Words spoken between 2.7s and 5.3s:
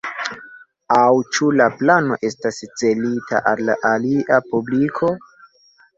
celita al alia publiko?